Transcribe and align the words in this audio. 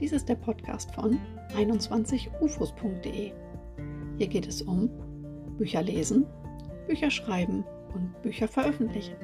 Dies 0.00 0.12
ist 0.12 0.30
der 0.30 0.36
Podcast 0.36 0.94
von 0.94 1.20
21ufos.de. 1.50 3.32
Hier 4.16 4.28
geht 4.28 4.48
es 4.48 4.62
um 4.62 4.88
Bücher 5.58 5.82
lesen, 5.82 6.24
Bücher 6.86 7.10
schreiben 7.10 7.64
und 7.92 8.22
Bücher 8.22 8.48
veröffentlichen. 8.48 9.16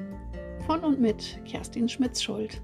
Von 0.67 0.83
und 0.83 1.01
mit 1.01 1.39
Kerstin 1.45 1.89
Schmitz-Schuld. 1.89 2.61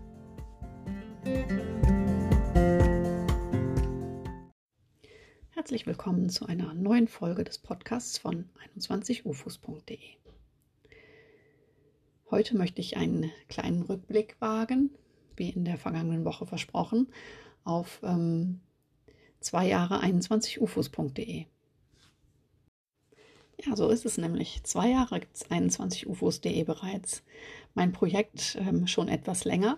Herzlich 5.50 5.88
willkommen 5.88 6.30
zu 6.30 6.46
einer 6.46 6.76
neuen 6.76 7.08
Folge 7.08 7.44
des 7.44 7.58
Podcasts 7.58 8.20
von 8.20 8.48
21ufos.de. 8.78 9.98
Heute 12.30 12.58
möchte 12.58 12.80
ich 12.80 12.96
einen 12.96 13.32
kleinen 13.50 13.82
Rückblick 13.82 14.36
wagen, 14.40 14.92
wie 15.36 15.50
in 15.50 15.66
der 15.66 15.80
vergangenen 15.80 16.26
Woche 16.26 16.46
versprochen, 16.46 17.08
auf 17.64 18.00
ähm, 18.04 18.62
zwei 19.40 19.68
Jahre 19.68 20.02
21ufos.de. 20.02 21.46
Ja, 23.66 23.76
so 23.76 23.90
ist 23.90 24.06
es 24.06 24.18
nämlich. 24.18 24.64
Zwei 24.64 24.90
Jahre 24.90 25.20
gibt 25.20 25.36
es 25.36 25.50
21ufos.de 25.50 26.64
bereits. 26.64 27.24
Mein 27.74 27.92
Projekt 27.92 28.58
ähm, 28.60 28.88
schon 28.88 29.08
etwas 29.08 29.46
länger. 29.46 29.78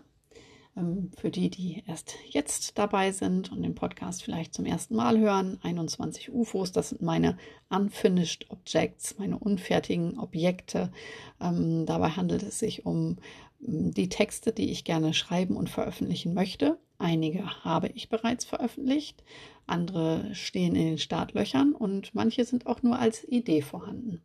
Ähm, 0.77 1.11
für 1.17 1.29
die, 1.29 1.49
die 1.49 1.83
erst 1.87 2.15
jetzt 2.29 2.77
dabei 2.77 3.11
sind 3.11 3.51
und 3.51 3.61
den 3.61 3.75
Podcast 3.75 4.23
vielleicht 4.23 4.53
zum 4.53 4.65
ersten 4.65 4.95
Mal 4.95 5.19
hören, 5.19 5.59
21 5.61 6.33
UFOs, 6.33 6.71
das 6.71 6.89
sind 6.89 7.01
meine 7.01 7.37
Unfinished 7.69 8.49
Objects, 8.49 9.17
meine 9.17 9.37
unfertigen 9.37 10.19
Objekte. 10.19 10.91
Ähm, 11.39 11.85
dabei 11.85 12.09
handelt 12.09 12.43
es 12.43 12.59
sich 12.59 12.85
um 12.85 13.17
ähm, 13.65 13.91
die 13.91 14.09
Texte, 14.09 14.51
die 14.51 14.71
ich 14.71 14.83
gerne 14.83 15.13
schreiben 15.13 15.55
und 15.55 15.69
veröffentlichen 15.69 16.33
möchte. 16.33 16.77
Einige 16.97 17.63
habe 17.63 17.89
ich 17.89 18.09
bereits 18.09 18.45
veröffentlicht, 18.45 19.23
andere 19.67 20.33
stehen 20.33 20.75
in 20.75 20.85
den 20.85 20.97
Startlöchern 20.97 21.73
und 21.73 22.15
manche 22.15 22.45
sind 22.45 22.67
auch 22.67 22.83
nur 22.83 22.99
als 22.99 23.27
Idee 23.27 23.61
vorhanden. 23.61 24.21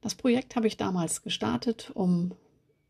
Das 0.00 0.14
Projekt 0.14 0.56
habe 0.56 0.66
ich 0.66 0.76
damals 0.76 1.22
gestartet, 1.22 1.90
um 1.94 2.32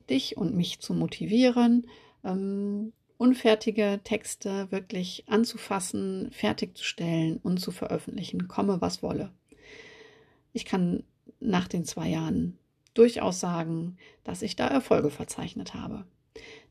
dich 0.09 0.37
und 0.37 0.55
mich 0.55 0.81
zu 0.81 0.95
motivieren, 0.95 1.87
ähm, 2.25 2.92
unfertige 3.19 4.00
Texte 4.03 4.70
wirklich 4.70 5.25
anzufassen, 5.28 6.31
fertigzustellen 6.33 7.37
und 7.39 7.59
zu 7.59 7.70
veröffentlichen, 7.70 8.48
komme 8.48 8.81
was 8.81 9.03
wolle. 9.03 9.31
Ich 10.53 10.65
kann 10.65 11.05
nach 11.39 11.69
den 11.69 11.84
zwei 11.84 12.09
Jahren 12.09 12.59
durchaus 12.94 13.41
sagen, 13.41 13.98
dass 14.25 14.42
ich 14.42 14.56
da 14.56 14.67
Erfolge 14.69 15.11
verzeichnet 15.11 15.75
habe. 15.75 16.06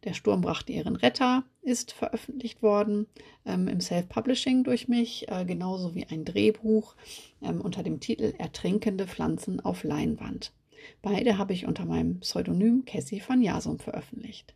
Der 0.04 0.14
Sturm 0.14 0.42
brachte 0.42 0.72
ihren 0.72 0.96
Retter 0.96 1.44
ist 1.62 1.92
veröffentlicht 1.92 2.62
worden 2.62 3.08
ähm, 3.46 3.68
im 3.68 3.82
Self-Publishing 3.82 4.64
durch 4.64 4.88
mich, 4.88 5.28
äh, 5.30 5.44
genauso 5.46 5.94
wie 5.94 6.06
ein 6.06 6.24
Drehbuch 6.24 6.96
ähm, 7.42 7.60
unter 7.60 7.84
dem 7.84 8.00
Titel 8.00 8.34
Ertrinkende 8.38 9.08
Pflanzen 9.08 9.60
auf 9.60 9.84
Leinwand. 9.84 10.54
Beide 11.02 11.38
habe 11.38 11.54
ich 11.54 11.66
unter 11.66 11.86
meinem 11.86 12.22
Pseudonym 12.22 12.86
Cassie 12.86 13.22
van 13.26 13.42
Jasum 13.42 13.80
veröffentlicht. 13.80 14.56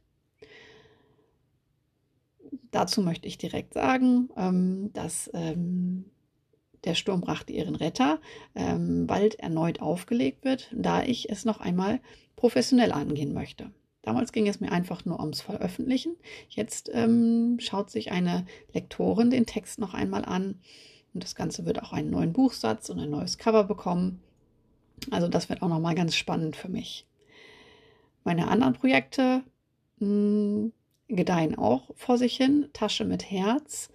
Dazu 2.72 3.02
möchte 3.02 3.28
ich 3.28 3.38
direkt 3.38 3.74
sagen, 3.74 4.30
ähm, 4.38 4.92
dass 4.94 5.30
ähm, 5.34 6.06
der 6.86 6.96
Sturm 6.96 7.22
brachte 7.22 7.54
ihren 7.54 7.76
Retter 7.76 8.20
ähm, 8.56 9.08
bald 9.08 9.36
erneut 9.36 9.82
aufgelegt 9.82 10.44
wird, 10.44 10.70
da 10.74 11.04
ich 11.04 11.30
es 11.30 11.46
noch 11.46 11.60
einmal 11.60 12.00
professionell 12.36 12.92
angehen 12.92 13.34
möchte. 13.34 13.72
Damals 14.04 14.34
ging 14.34 14.48
es 14.48 14.60
mir 14.60 14.72
einfach 14.72 15.06
nur 15.06 15.20
ums 15.20 15.42
Veröffentlichen. 15.42 16.16
Jetzt 16.50 16.92
ähm, 16.94 17.58
schaut 17.60 17.90
sich 17.90 18.12
eine 18.12 18.46
Lektorin 18.74 19.32
den 19.32 19.46
Text 19.46 19.80
noch 19.80 19.94
einmal 19.94 20.26
an 20.26 20.60
und 21.14 21.24
das 21.24 21.36
Ganze 21.36 21.66
wird 21.66 21.82
auch 21.82 21.94
einen 21.94 22.12
neuen 22.12 22.34
Buchsatz 22.34 22.90
und 22.90 23.00
ein 23.00 23.10
neues 23.10 23.38
Cover 23.38 23.64
bekommen. 23.64 24.22
Also 25.10 25.28
das 25.28 25.50
wird 25.50 25.62
auch 25.62 25.70
noch 25.70 25.80
mal 25.80 25.96
ganz 25.96 26.16
spannend 26.16 26.56
für 26.56 26.70
mich. 26.70 27.08
Meine 28.26 28.50
anderen 28.50 28.74
Projekte 28.74 29.44
mh, 30.00 30.08
hm, 30.08 30.74
gedeihen 31.08 31.58
auch 31.58 31.90
vor 31.96 32.18
sich 32.18 32.36
hin. 32.36 32.70
Tasche 32.74 33.06
mit 33.06 33.30
Herz 33.30 33.90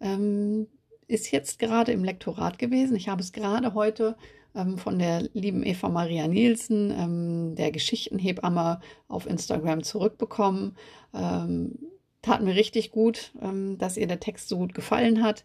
ähm, 0.00 0.66
ist 1.06 1.30
jetzt 1.30 1.58
gerade 1.58 1.92
im 1.92 2.04
Lektorat 2.04 2.58
gewesen. 2.58 2.96
Ich 2.96 3.08
habe 3.08 3.22
es 3.22 3.32
gerade 3.32 3.74
heute 3.74 4.16
ähm, 4.54 4.78
von 4.78 4.98
der 4.98 5.28
lieben 5.32 5.64
Eva 5.64 5.88
Maria 5.88 6.28
Nielsen, 6.28 6.90
ähm, 6.90 7.54
der 7.56 7.70
Geschichtenhebamme, 7.72 8.80
auf 9.08 9.26
Instagram 9.26 9.82
zurückbekommen. 9.82 10.76
Ähm, 11.12 11.78
tat 12.22 12.42
mir 12.42 12.54
richtig 12.54 12.90
gut, 12.90 13.32
ähm, 13.42 13.78
dass 13.78 13.96
ihr 13.96 14.06
der 14.06 14.20
Text 14.20 14.48
so 14.48 14.58
gut 14.58 14.74
gefallen 14.74 15.22
hat. 15.22 15.44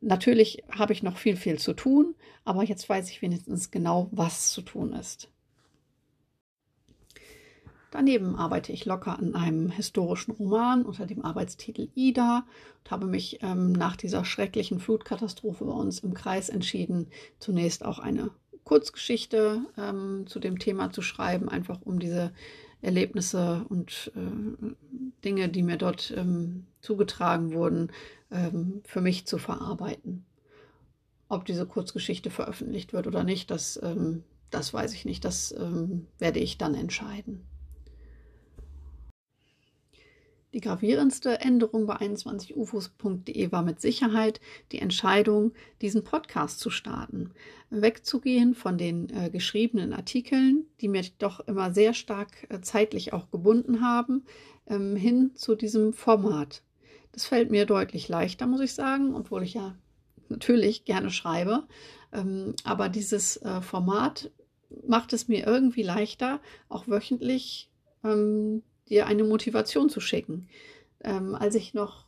Natürlich 0.00 0.64
habe 0.70 0.92
ich 0.92 1.02
noch 1.02 1.18
viel, 1.18 1.36
viel 1.36 1.58
zu 1.58 1.74
tun, 1.74 2.14
aber 2.44 2.64
jetzt 2.64 2.88
weiß 2.88 3.10
ich 3.10 3.22
wenigstens 3.22 3.70
genau, 3.70 4.08
was 4.12 4.50
zu 4.50 4.62
tun 4.62 4.92
ist. 4.94 5.30
Daneben 7.90 8.36
arbeite 8.36 8.72
ich 8.72 8.84
locker 8.84 9.18
an 9.18 9.34
einem 9.34 9.70
historischen 9.70 10.30
Roman 10.32 10.84
unter 10.84 11.06
dem 11.06 11.24
Arbeitstitel 11.24 11.88
Ida 11.94 12.44
und 12.84 12.90
habe 12.90 13.06
mich 13.06 13.40
ähm, 13.42 13.72
nach 13.72 13.96
dieser 13.96 14.24
schrecklichen 14.24 14.78
Flutkatastrophe 14.78 15.64
bei 15.64 15.72
uns 15.72 15.98
im 15.98 16.14
Kreis 16.14 16.48
entschieden, 16.48 17.08
zunächst 17.40 17.84
auch 17.84 17.98
eine 17.98 18.30
Kurzgeschichte 18.62 19.62
ähm, 19.76 20.24
zu 20.26 20.38
dem 20.38 20.60
Thema 20.60 20.92
zu 20.92 21.02
schreiben, 21.02 21.48
einfach 21.48 21.80
um 21.82 21.98
diese 21.98 22.32
Erlebnisse 22.80 23.66
und 23.68 24.12
äh, 24.14 24.74
Dinge, 25.24 25.48
die 25.48 25.62
mir 25.62 25.76
dort 25.76 26.14
ähm, 26.16 26.66
zugetragen 26.80 27.52
wurden, 27.52 27.90
ähm, 28.30 28.82
für 28.84 29.00
mich 29.00 29.26
zu 29.26 29.38
verarbeiten. 29.38 30.24
Ob 31.28 31.44
diese 31.44 31.66
Kurzgeschichte 31.66 32.30
veröffentlicht 32.30 32.92
wird 32.92 33.08
oder 33.08 33.24
nicht, 33.24 33.50
das, 33.50 33.80
ähm, 33.82 34.22
das 34.50 34.72
weiß 34.72 34.94
ich 34.94 35.04
nicht. 35.04 35.24
Das 35.24 35.52
ähm, 35.52 36.06
werde 36.18 36.38
ich 36.38 36.56
dann 36.56 36.74
entscheiden. 36.74 37.44
Die 40.52 40.60
gravierendste 40.60 41.40
Änderung 41.40 41.86
bei 41.86 41.96
21ufos.de 41.96 43.52
war 43.52 43.62
mit 43.62 43.80
Sicherheit 43.80 44.40
die 44.72 44.80
Entscheidung, 44.80 45.52
diesen 45.80 46.02
Podcast 46.02 46.58
zu 46.58 46.70
starten. 46.70 47.30
Wegzugehen 47.70 48.54
von 48.54 48.76
den 48.76 49.10
äh, 49.10 49.30
geschriebenen 49.30 49.92
Artikeln, 49.92 50.66
die 50.80 50.88
mir 50.88 51.04
doch 51.18 51.38
immer 51.46 51.72
sehr 51.72 51.94
stark 51.94 52.48
äh, 52.48 52.60
zeitlich 52.60 53.12
auch 53.12 53.30
gebunden 53.30 53.80
haben, 53.80 54.24
ähm, 54.66 54.96
hin 54.96 55.30
zu 55.36 55.54
diesem 55.54 55.92
Format. 55.92 56.62
Das 57.12 57.26
fällt 57.26 57.50
mir 57.52 57.64
deutlich 57.64 58.08
leichter, 58.08 58.48
muss 58.48 58.60
ich 58.60 58.74
sagen, 58.74 59.14
obwohl 59.14 59.44
ich 59.44 59.54
ja 59.54 59.76
natürlich 60.28 60.84
gerne 60.84 61.10
schreibe. 61.10 61.64
Ähm, 62.12 62.54
aber 62.64 62.88
dieses 62.88 63.36
äh, 63.36 63.60
Format 63.60 64.32
macht 64.84 65.12
es 65.12 65.28
mir 65.28 65.46
irgendwie 65.46 65.82
leichter, 65.84 66.40
auch 66.68 66.88
wöchentlich 66.88 67.70
ähm, 68.02 68.62
dir 68.90 69.06
eine 69.06 69.24
Motivation 69.24 69.88
zu 69.88 70.00
schicken. 70.00 70.48
Ähm, 71.02 71.34
als 71.34 71.54
ich 71.54 71.72
noch 71.72 72.04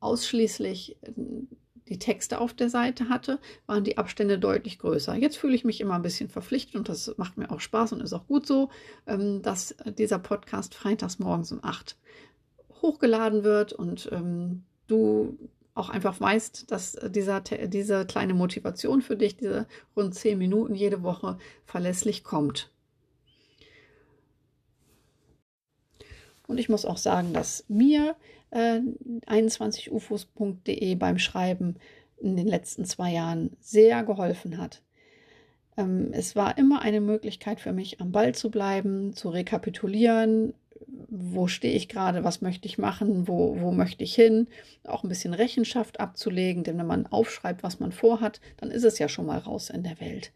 ausschließlich 0.00 0.96
ähm, 1.02 1.48
die 1.88 1.98
Texte 1.98 2.40
auf 2.40 2.52
der 2.52 2.68
Seite 2.68 3.08
hatte, 3.08 3.38
waren 3.66 3.84
die 3.84 3.98
Abstände 3.98 4.38
deutlich 4.38 4.78
größer. 4.78 5.14
Jetzt 5.14 5.36
fühle 5.36 5.54
ich 5.54 5.64
mich 5.64 5.80
immer 5.80 5.94
ein 5.94 6.02
bisschen 6.02 6.28
verpflichtet 6.28 6.76
und 6.76 6.88
das 6.88 7.14
macht 7.16 7.38
mir 7.38 7.50
auch 7.50 7.60
Spaß 7.60 7.92
und 7.92 8.02
ist 8.02 8.12
auch 8.12 8.26
gut 8.26 8.46
so, 8.46 8.70
ähm, 9.06 9.42
dass 9.42 9.74
dieser 9.96 10.18
Podcast 10.18 10.74
freitags 10.74 11.18
morgens 11.18 11.52
um 11.52 11.60
8 11.62 11.96
hochgeladen 12.82 13.44
wird 13.44 13.72
und 13.72 14.08
ähm, 14.12 14.64
du 14.86 15.36
auch 15.74 15.90
einfach 15.90 16.20
weißt, 16.20 16.70
dass 16.70 16.96
dieser, 17.10 17.40
diese 17.40 18.04
kleine 18.04 18.34
Motivation 18.34 19.00
für 19.00 19.16
dich, 19.16 19.36
diese 19.36 19.66
rund 19.96 20.14
10 20.14 20.36
Minuten 20.36 20.74
jede 20.74 21.02
Woche 21.02 21.38
verlässlich 21.64 22.24
kommt. 22.24 22.70
Und 26.48 26.58
ich 26.58 26.68
muss 26.68 26.84
auch 26.84 26.96
sagen, 26.96 27.32
dass 27.32 27.64
mir 27.68 28.16
äh, 28.50 28.80
21ufos.de 29.26 30.94
beim 30.96 31.18
Schreiben 31.18 31.76
in 32.16 32.36
den 32.36 32.48
letzten 32.48 32.84
zwei 32.84 33.12
Jahren 33.12 33.56
sehr 33.60 34.02
geholfen 34.02 34.58
hat. 34.58 34.82
Ähm, 35.76 36.08
es 36.12 36.34
war 36.34 36.58
immer 36.58 36.80
eine 36.82 37.02
Möglichkeit 37.02 37.60
für 37.60 37.72
mich, 37.72 38.00
am 38.00 38.12
Ball 38.12 38.34
zu 38.34 38.50
bleiben, 38.50 39.12
zu 39.12 39.28
rekapitulieren, 39.28 40.54
wo 41.10 41.48
stehe 41.48 41.74
ich 41.74 41.88
gerade, 41.88 42.24
was 42.24 42.40
möchte 42.40 42.66
ich 42.66 42.78
machen, 42.78 43.28
wo, 43.28 43.60
wo 43.60 43.70
möchte 43.70 44.02
ich 44.02 44.14
hin, 44.14 44.48
auch 44.84 45.02
ein 45.02 45.10
bisschen 45.10 45.34
Rechenschaft 45.34 46.00
abzulegen, 46.00 46.64
denn 46.64 46.78
wenn 46.78 46.86
man 46.86 47.06
aufschreibt, 47.06 47.62
was 47.62 47.78
man 47.78 47.92
vorhat, 47.92 48.40
dann 48.56 48.70
ist 48.70 48.84
es 48.84 48.98
ja 48.98 49.08
schon 49.08 49.26
mal 49.26 49.38
raus 49.38 49.68
in 49.68 49.82
der 49.82 50.00
Welt. 50.00 50.32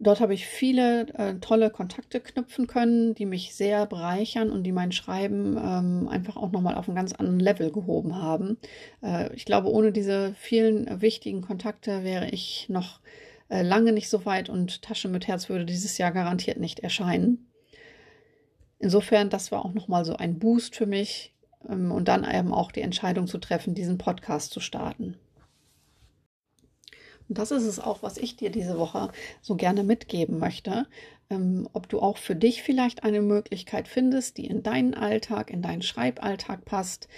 Dort 0.00 0.20
habe 0.20 0.32
ich 0.32 0.46
viele 0.46 1.08
äh, 1.14 1.34
tolle 1.40 1.70
Kontakte 1.70 2.20
knüpfen 2.20 2.68
können, 2.68 3.16
die 3.16 3.26
mich 3.26 3.56
sehr 3.56 3.84
bereichern 3.86 4.50
und 4.50 4.62
die 4.62 4.70
mein 4.70 4.92
Schreiben 4.92 5.56
ähm, 5.56 6.08
einfach 6.08 6.36
auch 6.36 6.52
nochmal 6.52 6.76
auf 6.76 6.88
einen 6.88 6.94
ganz 6.94 7.12
anderen 7.12 7.40
Level 7.40 7.72
gehoben 7.72 8.16
haben. 8.16 8.58
Äh, 9.02 9.34
ich 9.34 9.44
glaube, 9.44 9.68
ohne 9.68 9.90
diese 9.90 10.34
vielen 10.34 11.00
wichtigen 11.00 11.40
Kontakte 11.40 12.04
wäre 12.04 12.30
ich 12.30 12.68
noch 12.68 13.00
äh, 13.48 13.62
lange 13.62 13.92
nicht 13.92 14.08
so 14.08 14.24
weit 14.24 14.48
und 14.48 14.82
Tasche 14.82 15.08
mit 15.08 15.26
Herz 15.26 15.48
würde 15.48 15.66
dieses 15.66 15.98
Jahr 15.98 16.12
garantiert 16.12 16.60
nicht 16.60 16.78
erscheinen. 16.78 17.47
Insofern, 18.78 19.30
das 19.30 19.50
war 19.50 19.64
auch 19.64 19.74
nochmal 19.74 20.04
so 20.04 20.16
ein 20.16 20.38
Boost 20.38 20.76
für 20.76 20.86
mich 20.86 21.34
ähm, 21.68 21.90
und 21.90 22.08
dann 22.08 22.24
eben 22.24 22.52
auch 22.52 22.72
die 22.72 22.82
Entscheidung 22.82 23.26
zu 23.26 23.38
treffen, 23.38 23.74
diesen 23.74 23.98
Podcast 23.98 24.52
zu 24.52 24.60
starten. 24.60 25.16
Und 27.28 27.36
das 27.36 27.50
ist 27.50 27.64
es 27.64 27.78
auch, 27.78 28.02
was 28.02 28.16
ich 28.16 28.36
dir 28.36 28.50
diese 28.50 28.78
Woche 28.78 29.10
so 29.42 29.56
gerne 29.56 29.84
mitgeben 29.84 30.38
möchte. 30.38 30.86
Ähm, 31.30 31.68
ob 31.72 31.88
du 31.88 32.00
auch 32.00 32.16
für 32.16 32.36
dich 32.36 32.62
vielleicht 32.62 33.04
eine 33.04 33.20
Möglichkeit 33.20 33.86
findest, 33.86 34.38
die 34.38 34.46
in 34.46 34.62
deinen 34.62 34.94
Alltag, 34.94 35.50
in 35.50 35.60
deinen 35.60 35.82
Schreiballtag 35.82 36.64
passt, 36.64 37.08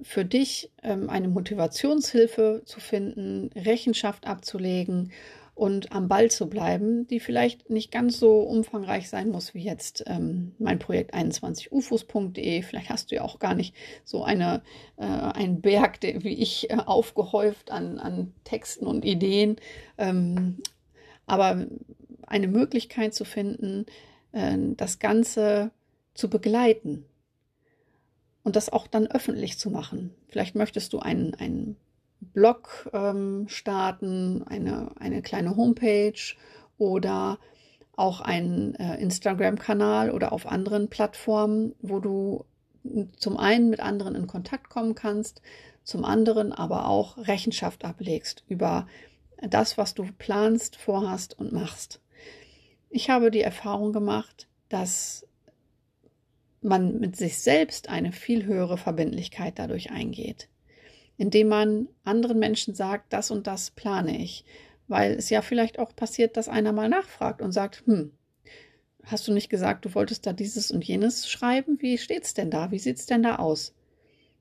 für 0.00 0.24
dich 0.24 0.70
ähm, 0.82 1.10
eine 1.10 1.28
Motivationshilfe 1.28 2.62
zu 2.64 2.80
finden, 2.80 3.50
Rechenschaft 3.54 4.26
abzulegen 4.26 5.12
und 5.54 5.92
am 5.92 6.08
Ball 6.08 6.30
zu 6.30 6.48
bleiben, 6.48 7.06
die 7.06 7.20
vielleicht 7.20 7.68
nicht 7.68 7.92
ganz 7.92 8.18
so 8.18 8.40
umfangreich 8.40 9.08
sein 9.10 9.28
muss 9.28 9.54
wie 9.54 9.62
jetzt 9.62 10.02
ähm, 10.06 10.52
mein 10.58 10.78
Projekt 10.78 11.14
21ufos.de. 11.14 12.62
Vielleicht 12.62 12.88
hast 12.88 13.10
du 13.10 13.16
ja 13.16 13.22
auch 13.22 13.38
gar 13.38 13.54
nicht 13.54 13.74
so 14.04 14.24
eine, 14.24 14.62
äh, 14.96 15.04
einen 15.04 15.60
Berg, 15.60 16.00
der, 16.00 16.24
wie 16.24 16.34
ich, 16.34 16.70
äh, 16.70 16.76
aufgehäuft 16.76 17.70
an, 17.70 17.98
an 17.98 18.32
Texten 18.44 18.86
und 18.86 19.04
Ideen. 19.04 19.56
Ähm, 19.98 20.62
aber 21.26 21.66
eine 22.26 22.48
Möglichkeit 22.48 23.14
zu 23.14 23.24
finden, 23.26 23.84
äh, 24.32 24.56
das 24.76 25.00
Ganze 25.00 25.70
zu 26.14 26.30
begleiten 26.30 27.04
und 28.42 28.56
das 28.56 28.70
auch 28.70 28.86
dann 28.86 29.06
öffentlich 29.06 29.58
zu 29.58 29.70
machen. 29.70 30.14
Vielleicht 30.28 30.54
möchtest 30.54 30.94
du 30.94 30.98
einen, 30.98 31.34
einen 31.34 31.76
Blog 32.22 32.88
ähm, 32.92 33.46
starten, 33.48 34.44
eine, 34.46 34.92
eine 34.98 35.22
kleine 35.22 35.56
Homepage 35.56 36.34
oder 36.78 37.38
auch 37.96 38.20
einen 38.20 38.74
äh, 38.76 38.96
Instagram-Kanal 39.00 40.10
oder 40.10 40.32
auf 40.32 40.46
anderen 40.46 40.88
Plattformen, 40.88 41.74
wo 41.82 41.98
du 41.98 42.44
zum 43.16 43.36
einen 43.36 43.70
mit 43.70 43.80
anderen 43.80 44.14
in 44.14 44.26
Kontakt 44.26 44.70
kommen 44.70 44.94
kannst, 44.94 45.42
zum 45.84 46.04
anderen 46.04 46.52
aber 46.52 46.86
auch 46.86 47.16
Rechenschaft 47.18 47.84
ablegst 47.84 48.44
über 48.48 48.86
das, 49.40 49.76
was 49.76 49.94
du 49.94 50.06
planst, 50.18 50.76
vorhast 50.76 51.38
und 51.38 51.52
machst. 51.52 52.00
Ich 52.88 53.10
habe 53.10 53.30
die 53.30 53.40
Erfahrung 53.40 53.92
gemacht, 53.92 54.46
dass 54.68 55.26
man 56.60 57.00
mit 57.00 57.16
sich 57.16 57.38
selbst 57.38 57.88
eine 57.88 58.12
viel 58.12 58.44
höhere 58.44 58.78
Verbindlichkeit 58.78 59.58
dadurch 59.58 59.90
eingeht 59.90 60.48
indem 61.16 61.48
man 61.48 61.88
anderen 62.04 62.38
Menschen 62.38 62.74
sagt, 62.74 63.12
das 63.12 63.30
und 63.30 63.46
das 63.46 63.70
plane 63.70 64.22
ich. 64.22 64.44
Weil 64.88 65.12
es 65.12 65.30
ja 65.30 65.42
vielleicht 65.42 65.78
auch 65.78 65.94
passiert, 65.94 66.36
dass 66.36 66.48
einer 66.48 66.72
mal 66.72 66.88
nachfragt 66.88 67.40
und 67.40 67.52
sagt, 67.52 67.84
hm, 67.86 68.12
hast 69.04 69.26
du 69.26 69.32
nicht 69.32 69.48
gesagt, 69.48 69.84
du 69.84 69.94
wolltest 69.94 70.26
da 70.26 70.32
dieses 70.32 70.70
und 70.70 70.84
jenes 70.84 71.28
schreiben? 71.28 71.80
Wie 71.80 71.98
steht's 71.98 72.34
denn 72.34 72.50
da? 72.50 72.70
Wie 72.70 72.78
sieht's 72.78 73.06
denn 73.06 73.22
da 73.22 73.36
aus? 73.36 73.74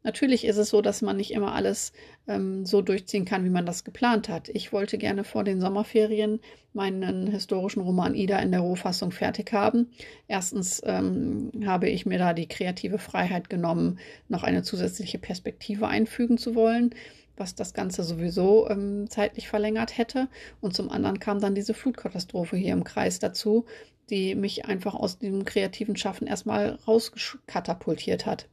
Natürlich 0.03 0.45
ist 0.45 0.57
es 0.57 0.69
so, 0.69 0.81
dass 0.81 1.01
man 1.01 1.17
nicht 1.17 1.31
immer 1.31 1.53
alles 1.53 1.93
ähm, 2.27 2.65
so 2.65 2.81
durchziehen 2.81 3.25
kann, 3.25 3.45
wie 3.45 3.49
man 3.49 3.65
das 3.65 3.83
geplant 3.83 4.29
hat. 4.29 4.49
Ich 4.49 4.73
wollte 4.73 4.97
gerne 4.97 5.23
vor 5.23 5.43
den 5.43 5.61
Sommerferien 5.61 6.39
meinen 6.73 7.27
historischen 7.27 7.81
Roman 7.81 8.15
Ida 8.15 8.39
in 8.39 8.51
der 8.51 8.61
Rohfassung 8.61 9.11
fertig 9.11 9.53
haben. 9.53 9.91
Erstens 10.27 10.81
ähm, 10.85 11.51
habe 11.65 11.89
ich 11.89 12.05
mir 12.05 12.17
da 12.17 12.33
die 12.33 12.47
kreative 12.47 12.97
Freiheit 12.97 13.49
genommen, 13.49 13.99
noch 14.27 14.43
eine 14.43 14.63
zusätzliche 14.63 15.19
Perspektive 15.19 15.87
einfügen 15.87 16.37
zu 16.37 16.55
wollen, 16.55 16.95
was 17.37 17.53
das 17.53 17.73
Ganze 17.73 18.03
sowieso 18.03 18.67
ähm, 18.69 19.07
zeitlich 19.09 19.47
verlängert 19.47 19.97
hätte. 19.97 20.29
Und 20.61 20.73
zum 20.73 20.89
anderen 20.89 21.19
kam 21.19 21.39
dann 21.39 21.55
diese 21.55 21.75
Flutkatastrophe 21.75 22.57
hier 22.57 22.73
im 22.73 22.83
Kreis 22.83 23.19
dazu, 23.19 23.65
die 24.09 24.33
mich 24.33 24.65
einfach 24.65 24.95
aus 24.95 25.19
dem 25.19 25.45
kreativen 25.45 25.95
Schaffen 25.95 26.25
erstmal 26.27 26.79
rauskatapultiert 26.87 28.25
hat. 28.25 28.47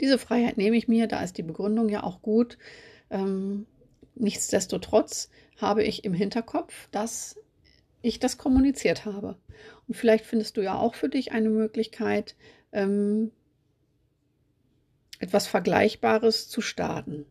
Diese 0.00 0.18
Freiheit 0.18 0.56
nehme 0.56 0.76
ich 0.76 0.88
mir, 0.88 1.06
da 1.06 1.22
ist 1.22 1.38
die 1.38 1.42
Begründung 1.42 1.88
ja 1.88 2.02
auch 2.02 2.22
gut. 2.22 2.58
Ähm, 3.10 3.66
nichtsdestotrotz 4.14 5.30
habe 5.56 5.84
ich 5.84 6.04
im 6.04 6.14
Hinterkopf, 6.14 6.88
dass 6.90 7.36
ich 8.02 8.18
das 8.18 8.38
kommuniziert 8.38 9.04
habe. 9.04 9.36
Und 9.88 9.94
vielleicht 9.94 10.26
findest 10.26 10.56
du 10.56 10.62
ja 10.62 10.78
auch 10.78 10.94
für 10.94 11.08
dich 11.08 11.32
eine 11.32 11.48
Möglichkeit, 11.48 12.34
ähm, 12.72 13.30
etwas 15.20 15.46
Vergleichbares 15.46 16.48
zu 16.48 16.60
starten. 16.60 17.24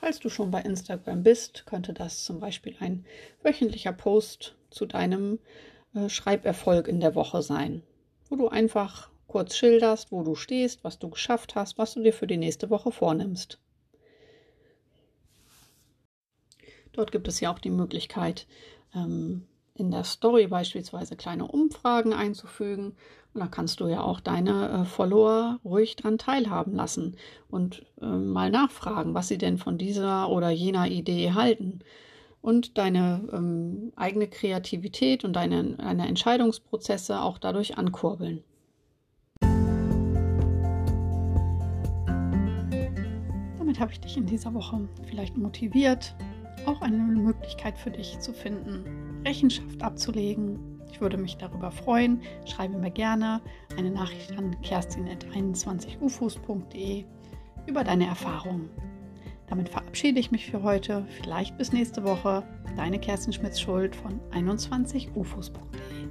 Falls 0.00 0.20
du 0.20 0.28
schon 0.28 0.50
bei 0.50 0.62
Instagram 0.62 1.22
bist, 1.22 1.66
könnte 1.66 1.92
das 1.92 2.24
zum 2.24 2.40
Beispiel 2.40 2.76
ein 2.80 3.04
wöchentlicher 3.42 3.92
Post 3.92 4.56
zu 4.70 4.86
deinem 4.86 5.38
äh, 5.94 6.08
Schreiberfolg 6.08 6.88
in 6.88 7.00
der 7.00 7.14
Woche 7.14 7.42
sein, 7.42 7.82
wo 8.28 8.36
du 8.36 8.48
einfach 8.48 9.10
kurz 9.28 9.56
schilderst, 9.56 10.10
wo 10.10 10.24
du 10.24 10.34
stehst, 10.34 10.82
was 10.82 10.98
du 10.98 11.10
geschafft 11.10 11.54
hast, 11.54 11.78
was 11.78 11.94
du 11.94 12.02
dir 12.02 12.12
für 12.12 12.26
die 12.26 12.38
nächste 12.38 12.70
Woche 12.70 12.90
vornimmst. 12.90 13.60
Dort 16.92 17.12
gibt 17.12 17.28
es 17.28 17.38
ja 17.38 17.52
auch 17.52 17.60
die 17.60 17.70
Möglichkeit, 17.70 18.48
ähm, 18.92 19.46
in 19.74 19.92
der 19.92 20.02
Story 20.02 20.48
beispielsweise 20.48 21.14
kleine 21.14 21.46
Umfragen 21.46 22.12
einzufügen. 22.12 22.96
Und 23.34 23.40
da 23.40 23.46
kannst 23.46 23.78
du 23.78 23.86
ja 23.86 24.00
auch 24.00 24.18
deine 24.18 24.68
äh, 24.70 24.84
Follower 24.84 25.60
ruhig 25.64 25.94
dran 25.94 26.18
teilhaben 26.18 26.74
lassen 26.74 27.16
und 27.48 27.86
äh, 28.00 28.06
mal 28.06 28.50
nachfragen, 28.50 29.14
was 29.14 29.28
sie 29.28 29.38
denn 29.38 29.58
von 29.58 29.78
dieser 29.78 30.28
oder 30.30 30.50
jener 30.50 30.88
Idee 30.88 31.32
halten. 31.32 31.80
Und 32.40 32.78
deine 32.78 33.28
ähm, 33.32 33.92
eigene 33.94 34.26
Kreativität 34.26 35.24
und 35.24 35.34
deine, 35.34 35.76
deine 35.76 36.08
Entscheidungsprozesse 36.08 37.20
auch 37.20 37.38
dadurch 37.38 37.76
ankurbeln. 37.78 38.42
Damit 43.68 43.80
habe 43.80 43.92
ich 43.92 44.00
dich 44.00 44.16
in 44.16 44.24
dieser 44.24 44.54
Woche 44.54 44.88
vielleicht 45.06 45.36
motiviert, 45.36 46.16
auch 46.64 46.80
eine 46.80 46.96
Möglichkeit 46.96 47.76
für 47.76 47.90
dich 47.90 48.18
zu 48.18 48.32
finden, 48.32 49.20
Rechenschaft 49.26 49.82
abzulegen. 49.82 50.80
Ich 50.90 51.02
würde 51.02 51.18
mich 51.18 51.36
darüber 51.36 51.70
freuen. 51.70 52.22
Schreibe 52.46 52.78
mir 52.78 52.90
gerne 52.90 53.42
eine 53.76 53.90
Nachricht 53.90 54.32
an 54.38 54.58
kerstin.21ufos.de 54.62 57.04
über 57.66 57.84
deine 57.84 58.06
Erfahrungen. 58.06 58.70
Damit 59.48 59.68
verabschiede 59.68 60.18
ich 60.18 60.30
mich 60.30 60.50
für 60.50 60.62
heute. 60.62 61.04
Vielleicht 61.20 61.58
bis 61.58 61.70
nächste 61.70 62.04
Woche. 62.04 62.44
Deine 62.74 62.98
Kerstin 62.98 63.34
Schmitz-Schuld 63.34 63.94
von 63.94 64.18
21ufos.de. 64.30 66.07